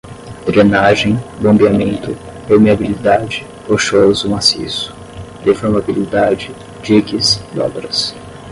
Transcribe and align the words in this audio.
drenagem, 0.47 1.15
bombeamento, 1.39 2.17
permeabilidade, 2.47 3.45
rochoso 3.67 4.27
maciço, 4.27 4.91
deformabilidade, 5.43 6.51
diques, 6.81 7.35
dobras 7.53 8.15